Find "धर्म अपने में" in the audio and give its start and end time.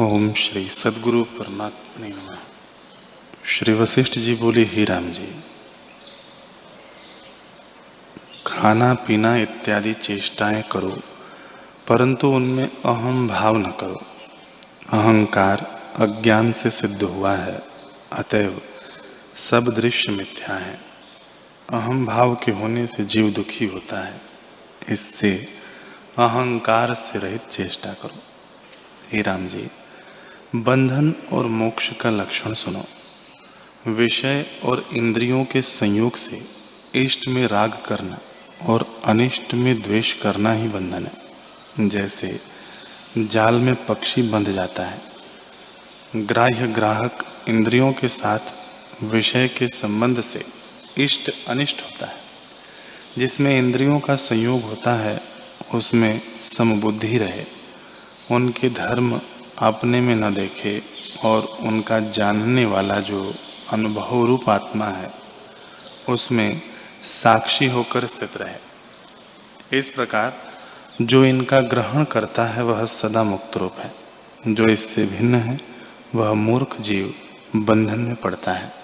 58.68-60.14